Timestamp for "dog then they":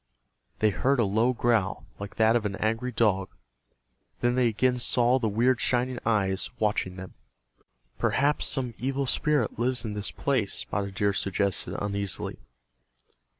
2.91-4.47